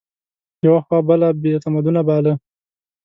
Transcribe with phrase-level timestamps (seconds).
[0.65, 2.33] یوه خوا بل بې تمدنه باله